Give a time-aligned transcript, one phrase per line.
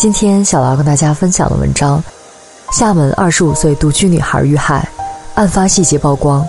[0.00, 2.02] 今天小劳跟大家分享的文章：
[2.72, 4.88] 厦门二十五岁独居女孩遇害，
[5.34, 6.42] 案发细节曝光。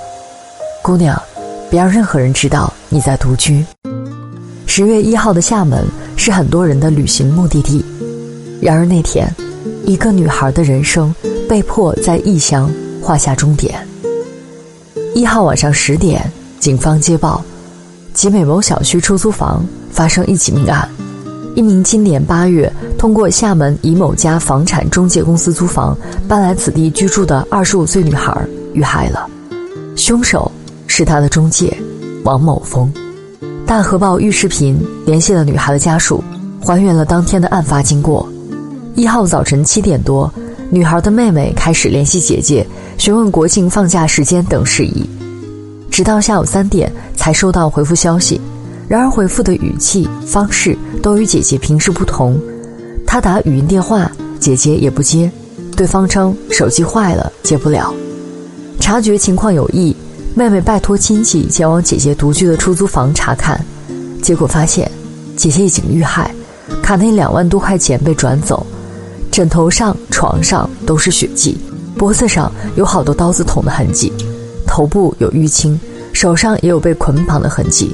[0.81, 1.21] 姑娘，
[1.69, 3.65] 别让任何人知道你在独居。
[4.65, 7.83] 十月一号的厦门是很多人的旅行目的地，
[8.61, 9.29] 然而那天，
[9.83, 11.13] 一个女孩的人生
[11.49, 12.71] 被迫在异乡
[13.03, 13.85] 画下终点。
[15.13, 16.23] 一号晚上十点，
[16.61, 17.43] 警方接报，
[18.13, 20.87] 集美某小区出租房发生一起命案。
[21.53, 22.71] 一名今年八月
[23.01, 28.31] 通过厦门以某家房产中介公司租房搬来此地居住的二十五岁女孩
[28.73, 29.27] 遇害了，
[29.95, 30.51] 凶手
[30.85, 31.75] 是她的中介
[32.25, 32.93] 王某峰。
[33.65, 36.23] 大河报预视频联系了女孩的家属，
[36.63, 38.31] 还原了当天的案发经过。
[38.93, 40.31] 一号早晨七点多，
[40.69, 42.63] 女孩的妹妹开始联系姐姐，
[42.99, 45.09] 询问国庆放假时间等事宜，
[45.89, 48.39] 直到下午三点才收到回复消息。
[48.87, 52.39] 然而回复的语气方式都与姐姐平时不同，
[53.11, 54.09] 他打语音电话，
[54.39, 55.29] 姐姐也不接，
[55.75, 57.93] 对方称手机坏了接不了。
[58.79, 59.93] 察觉情况有异，
[60.33, 63.59] 妹妹拜托亲戚前往姐姐独居的出租房查看，
[64.21, 64.89] 结果发现
[65.35, 66.33] 姐姐已经遇害，
[66.81, 68.65] 卡内两万多块钱被转走，
[69.29, 71.57] 枕头上、床上都是血迹，
[71.97, 74.09] 脖子上有好多刀子捅的痕迹，
[74.65, 75.77] 头部有淤青，
[76.13, 77.93] 手上也有被捆绑的痕迹。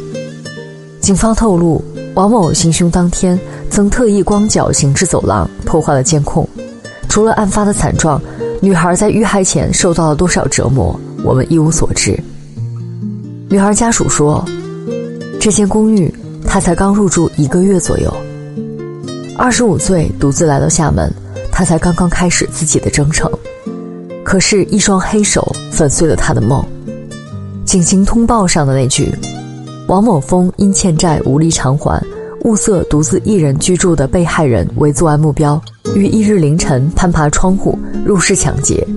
[1.02, 3.40] 警方透露，王某行凶当天
[3.78, 6.50] 曾特意光脚行至走廊，破坏了监控。
[7.08, 8.20] 除了案发的惨状，
[8.60, 12.20] 女孩在遇害前受到了多少折磨，我们一无所知。
[13.48, 14.44] 女孩家属说，
[15.40, 16.12] 这间公寓
[16.44, 18.12] 她才刚入住一个月左右，
[19.38, 21.14] 二十五岁独自来到厦门，
[21.52, 23.32] 她才刚刚开始自己的征程。
[24.24, 26.66] 可是，一双黑手粉碎了她的梦。
[27.64, 29.14] 警情通报上的那句。
[29.88, 32.04] 王某峰因欠债无力偿还，
[32.48, 35.62] 物色独自一人居住的被害人为作案目标，
[35.94, 38.88] 于一日凌晨攀爬窗户入室抢劫，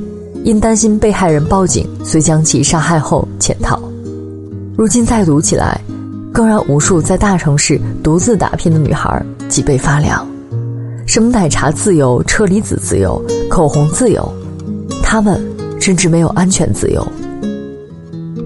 [0.44, 3.76] 因担心被害人报警，遂将其杀害后潜逃。
[4.76, 5.80] 如今再读起来，
[6.32, 10.24] 更让无数在大城市独自打拼的女孩脊背发凉。
[11.04, 14.32] 什么奶茶自由、车厘子自由、口红自由，
[15.02, 15.44] 他们
[15.80, 17.04] 甚至没有安全自由。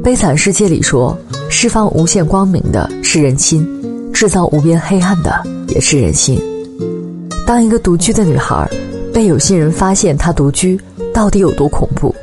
[0.02, 1.14] 悲惨世界里说。
[1.50, 3.64] 释放无限光明的是人心，
[4.14, 6.40] 制造无边黑暗的也是人心。
[7.44, 8.66] 当一个独居的女孩
[9.12, 10.80] 被有心人发现她独居，
[11.12, 12.14] 到底有多恐怖？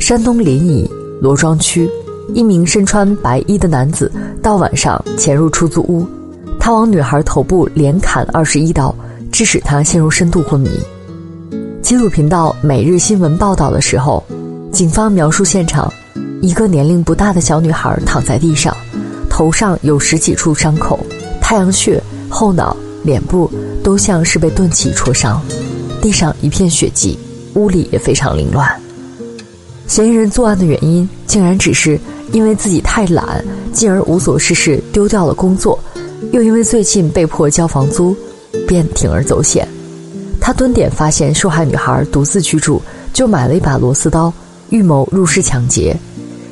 [0.00, 0.90] 山东临沂
[1.20, 1.88] 罗庄区，
[2.32, 4.10] 一名身穿白衣的男子
[4.42, 6.06] 到晚上潜入出租屋，
[6.58, 8.92] 他往女孩头部连砍二十一刀，
[9.30, 10.70] 致使她陷入深度昏迷。
[11.82, 14.24] 纪录频道《每日新闻》报道的时候，
[14.72, 15.92] 警方描述现场。
[16.40, 18.74] 一个年龄不大的小女孩躺在地上，
[19.28, 20.98] 头上有十几处伤口，
[21.48, 21.98] 太阳穴、
[22.28, 23.50] 后脑、脸部
[23.82, 25.40] 都像是被钝器戳伤，
[25.98, 27.18] 地上一片血迹，
[27.54, 28.68] 屋里也非常凌乱。
[29.86, 31.98] 嫌疑人作案的原因竟然只是
[32.32, 33.42] 因为自己太懒，
[33.72, 35.78] 进而无所事事，丢掉了工作，
[36.32, 38.14] 又因为最近被迫交房租，
[38.66, 39.66] 便铤而走险。
[40.38, 42.82] 他蹲点发现受害女孩独自居住，
[43.14, 44.30] 就买了一把螺丝刀，
[44.68, 45.96] 预谋入室抢劫。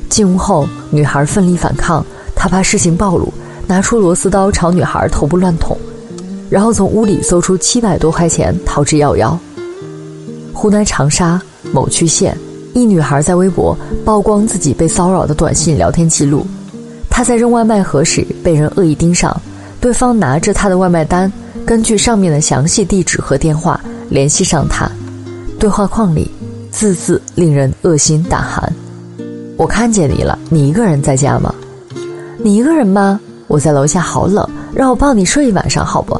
[0.09, 2.03] 进屋后，女孩奋力反抗，
[2.35, 3.31] 他怕事情暴露，
[3.67, 5.77] 拿出螺丝刀朝女孩头部乱捅，
[6.49, 9.37] 然后从屋里搜出七百多块钱逃之夭夭。
[10.53, 11.39] 湖南长沙
[11.73, 12.35] 某区县
[12.73, 16.47] 一女孩在微博曝光自己被骚扰的短信聊天记录，
[17.09, 19.35] 她在扔外卖盒时被人恶意盯上，
[19.81, 21.31] 对方拿着她的外卖单，
[21.65, 24.89] 根据上面的详细地址和电话联系上她，
[25.59, 26.31] 对话框里
[26.71, 28.71] 字字令人恶心胆寒。
[29.57, 31.53] 我看见你了，你一个人在家吗？
[32.37, 33.19] 你一个人吗？
[33.47, 36.19] 我在楼下，好冷，让我抱你睡一晚上好不？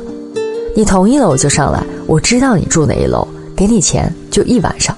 [0.76, 1.84] 你同意了我就上来。
[2.06, 4.96] 我知道你住哪一楼，给你钱就一晚上。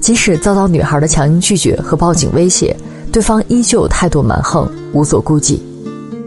[0.00, 2.76] 即使遭到女孩的强硬拒绝和报警威胁，
[3.12, 5.62] 对方依旧态度蛮横，无所顾忌。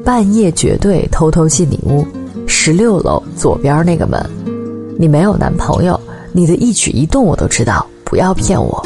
[0.06, 2.06] 半夜绝对偷偷进你屋，
[2.48, 4.24] 十六楼左边那个门。
[4.98, 6.00] 你没有男朋友，
[6.32, 8.82] 你的一举一动我都知道，不要骗我。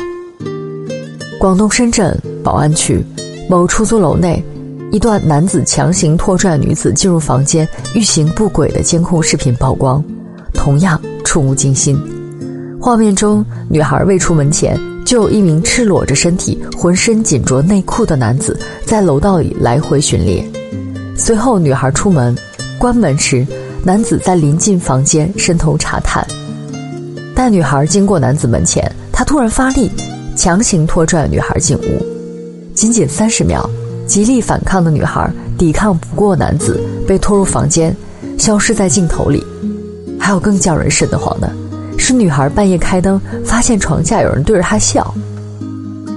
[1.40, 3.06] 广东深圳宝安区
[3.48, 4.44] 某出租楼内，
[4.92, 10.04] 一段男子强行拖拽女子进入房间、欲行不轨的监控视频曝光，
[10.52, 12.00] 同样触目惊心。
[12.82, 20.44] 画面中，女孩未出门前，就有一名赤裸着身体、浑身紧着内裤的男子在楼道里来回巡猎。
[21.16, 22.36] 随后，女孩出门，
[22.80, 23.46] 关门时，
[23.84, 26.26] 男子在临近房间伸头查探。
[27.36, 29.92] 待女孩经过男子门前，他突然发力，
[30.36, 32.06] 强行拖拽女孩进屋。
[32.74, 33.70] 仅仅三十秒。
[34.10, 37.96] 极力反抗的女孩抵抗不过男子，被拖入房间，
[38.40, 39.46] 消失在镜头里。
[40.20, 41.48] 还有更叫人瘆得慌的，
[41.96, 45.14] 是女孩半夜开灯，发现床下有人对着她笑。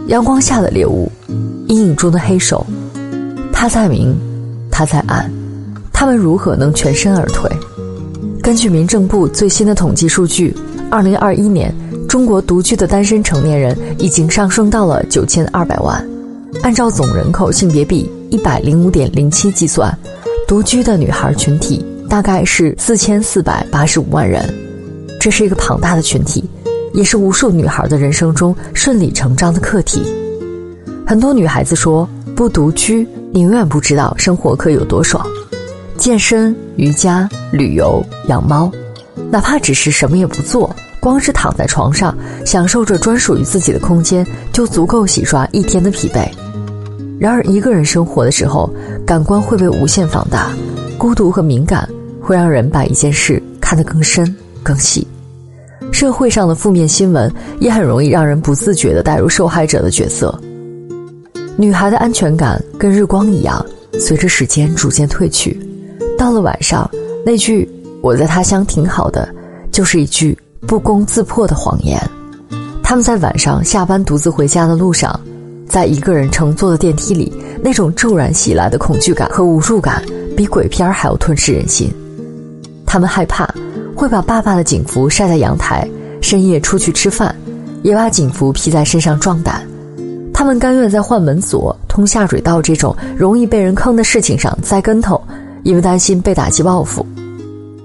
[0.07, 1.13] 阳光下的猎物，
[1.69, 2.67] 阴影中的黑手，
[3.53, 4.19] 他在明，
[4.71, 5.31] 他在暗，
[5.93, 7.51] 他们如何能全身而退？
[8.43, 10.57] 根据民政部最新的统计数据，
[10.91, 11.75] 二零二一年
[12.09, 16.03] 中国独居的单身成年人已经上升到了九千二百万。
[16.63, 19.97] 按照总人口性别比一百零五点零七计算，
[20.47, 24.49] 独居的女孩群体大概是四千四百八十五万人，
[25.21, 26.49] 这是一个庞大的群体，
[26.95, 30.03] 也是无数女孩的人生中顺理成章的课题。
[31.05, 35.27] 很多女孩子说，不独居，你永远不知道生活可有多爽。
[35.99, 38.71] 健身、瑜伽、旅游、养猫，
[39.31, 40.75] 哪怕只是什么也不做。
[41.01, 42.17] 光是躺在床上，
[42.47, 46.25] 享受着专属于自己的空间，就足够洗刷一天的疲惫。
[47.23, 48.69] 然而，一个人生活的时候，
[49.07, 50.51] 感官会被无限放大，
[50.99, 51.89] 孤独和敏感
[52.21, 55.07] 会让人把一件事看得更深、更细。
[55.93, 60.37] 社会上的负面新闻也很容易让人不自觉地带入受害者的角色。
[61.57, 63.65] 女孩的安全感跟日光一样，
[64.01, 65.57] 随着时间逐渐褪去。
[66.19, 66.91] 到了晚上，
[67.25, 67.71] 那句
[68.03, 69.33] “我在他乡挺好的”，
[69.71, 70.37] 就是一句。
[70.67, 72.01] 不攻自破的谎言。
[72.83, 75.21] 他们在晚上下班独自回家的路上，
[75.69, 77.33] 在一个人乘坐的电梯里，
[77.63, 80.03] 那种骤然袭来的恐惧感和无助感，
[80.37, 81.93] 比鬼片还要吞噬人心。
[82.87, 83.49] 他们害怕
[83.95, 85.89] 会把爸爸的警服晒在阳台，
[86.21, 87.35] 深夜出去吃饭，
[87.83, 89.67] 也把警服披在身上壮胆。
[90.33, 95.21] 他们甘愿在换门锁、通下水道这种容易被人坑的事情上栽跟头，
[95.63, 97.07] 因为担心被打击报复。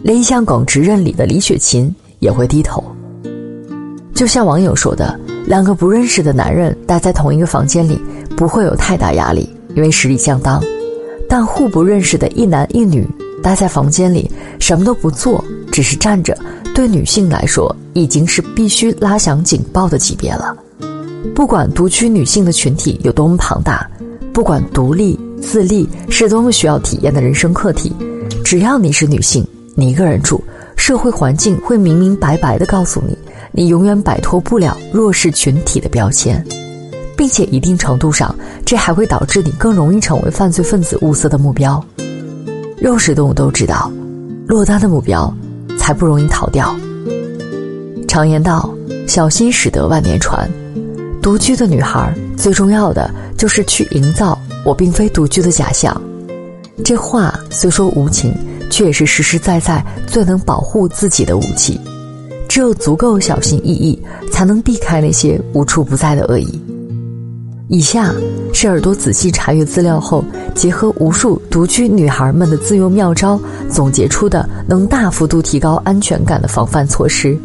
[0.02, 1.94] 连一向耿直认理的李雪琴。
[2.20, 2.84] 也会低头。
[4.16, 7.98] 就像网友说的，两个不认识的男人待在同一个房间里，
[8.36, 10.60] 不会有太大压力，因为实力相当；
[11.30, 13.08] 但互不认识的一男一女
[13.42, 14.30] 待在房间里，
[14.60, 15.42] 什么都不做，
[15.72, 16.38] 只是站着，
[16.76, 20.54] 对女性来说已经是必须拉响警报的级别了。
[21.34, 23.90] 不管独居女性的群体有多么庞大，
[24.34, 27.94] 不管独立自立是多么需要体验的人生课题，
[28.44, 30.44] 只要你是女性，你一个人住。
[30.76, 33.18] 社会环境会明明白白的告诉你，
[33.58, 36.46] 你永远摆脱不了弱势群体的标签，
[37.18, 41.84] 并且一定程度上，这还会导致你更容易成为犯罪分子物色的目标。
[42.80, 43.92] 肉食动物都知道，
[44.46, 45.34] 落单的目标
[45.76, 46.76] 才不容易逃掉。
[48.08, 48.72] 常言道
[49.10, 50.48] ：“小心驶得万年船。”
[51.20, 56.00] 独居的女孩最重要的就是去营造我并非独居的假象。
[56.86, 58.32] 这话虽说无情。
[58.70, 61.80] 却也是实实在在最能保护自己的武器。
[62.48, 64.02] 只有足够小心翼翼，
[64.32, 66.62] 才能避开那些无处不在的恶意。
[67.70, 68.14] 以下
[68.54, 70.24] 是耳朵仔细查阅资料后，
[70.56, 73.40] 结合无数独居女孩们的自用妙招，
[73.70, 77.38] 总结出的能大幅度提高安全感的防范措施，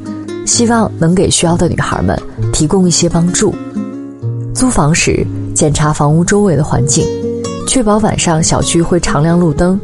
[0.46, 2.16] 希望能给需要的女孩们
[2.52, 3.52] 提供一些帮助。
[4.54, 7.04] 租房时检查房屋周围的环境，
[7.66, 9.78] 确保晚上小区会常亮路灯。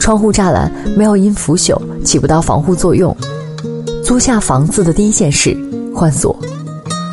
[0.00, 3.16] 窗户栅栏没有因腐朽起不到防护作用。
[4.04, 5.56] 租下房子的第一件事，
[5.94, 6.38] 换锁。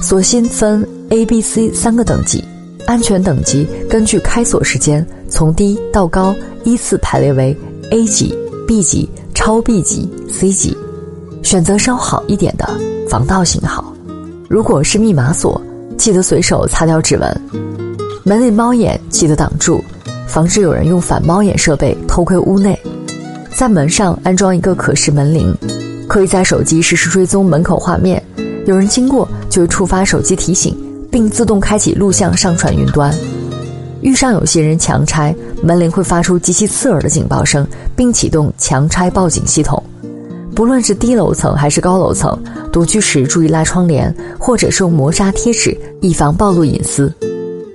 [0.02, 2.44] 锁芯分 A、B、C 三个等级，
[2.86, 7.58] 安全等级根据开锁时间从低到高依次排列为
[7.92, 10.76] A 级、B 级、超 B 级、C 级。
[11.42, 12.70] 选择稍好一点的，
[13.10, 13.96] 防盗型号。
[14.50, 15.60] 如果是密码锁，
[15.98, 17.42] 记得随手擦掉指纹。
[18.26, 19.82] 门内猫眼记得挡住。
[20.28, 22.78] 防止有人用反猫眼设备偷窥屋内，
[23.54, 25.54] 在门上安装一个可视门铃，
[26.12, 28.22] 可以在手机实时追踪门口画面，
[28.66, 30.78] 有人经过就会触发手机提醒，
[31.10, 33.16] 并自动开启录像上传云端。
[34.02, 37.66] 遇上有些人强拆，门铃会发出极其刺耳的警报声，
[37.96, 39.82] 并启动强拆报警系统。
[40.54, 42.38] 不论是低楼层还是高楼层，
[42.74, 47.10] 独居时注意拉窗帘，或者是用磨砂贴纸，以防暴露隐私。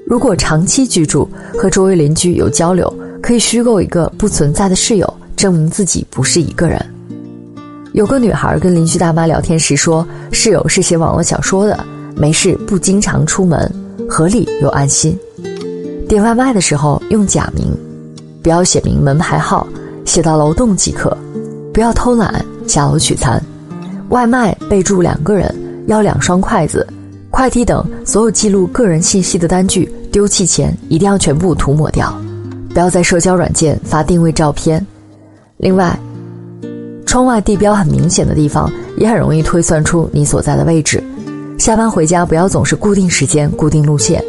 [0.06, 1.26] 如果长期居住
[1.56, 6.84] 和周围邻居有交流，可以虚构一个不存在的室友，证明自己不是一个人。
[7.96, 11.82] 有个女孩跟邻居大妈聊天时说，室友是写网络小说的，
[12.14, 13.74] 没事不经常出门，
[14.06, 15.18] 合理又安心。
[16.06, 17.74] 点外卖的时候用假名，
[18.42, 19.66] 不要写明门牌号，
[20.04, 21.16] 写到楼栋即可。
[21.72, 23.42] 不要偷懒下楼取餐，
[24.10, 25.50] 外卖备注两个人，
[25.86, 26.86] 要两双筷子，
[27.30, 32.14] 快递等所有记录个人信息的单据丢弃前一定要全部涂抹掉。
[32.74, 34.86] 不要在社交软件发定位照片。
[35.56, 35.98] 另外，
[37.06, 41.02] 窗外地标很明显的地方也很容易推算出你所在的位置。
[41.58, 44.22] 下班回家不要总是固定时间、固定路线，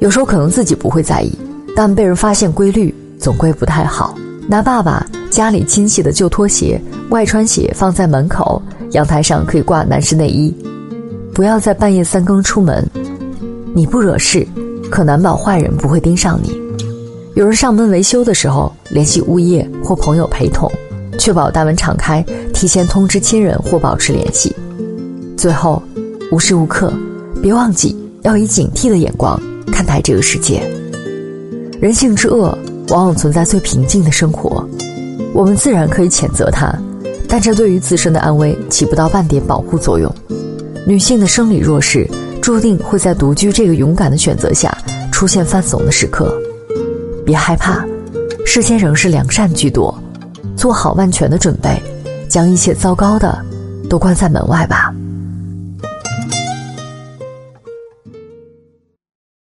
[0.00, 1.32] 有时候可能自己不会在意，
[1.76, 4.16] 但被人发现规律总归不太好。
[4.48, 5.06] 拿爸爸。
[5.28, 6.80] 家里亲戚的旧拖鞋、
[7.10, 10.54] 外穿鞋放在门口，阳台上可以挂男士内衣。
[11.34, 12.88] 不要在半夜三更出门，
[13.74, 14.46] 你不惹事，
[14.88, 16.58] 可难保坏人不会盯上你。
[17.34, 20.70] 有人上门维修的时候，联系物业或朋友陪同，
[21.26, 24.54] 确保大门敞开，提前通知亲人或保持联系。
[25.36, 25.82] 最后，
[26.30, 26.92] 无时无刻
[27.42, 29.36] 别忘记要以警惕的眼光
[29.72, 30.62] 看待这个世界。
[31.80, 32.56] 人性之恶，
[32.90, 34.64] 往往存在最平静的生活。
[35.34, 36.72] 我们自然可以谴责他，
[37.28, 40.08] 但这对于自身的安危起不到半点保护作用。
[40.86, 42.08] 女性的生理弱势，
[42.40, 44.78] 注定会在独居这个勇敢的选择下
[45.10, 46.32] 出现犯怂的时刻。
[47.24, 47.84] 别害怕，
[48.44, 49.92] 世间仍是良善居多，
[50.56, 51.80] 做好万全的准备，
[52.28, 53.38] 将一切糟糕的
[53.90, 54.92] 都关在门外吧。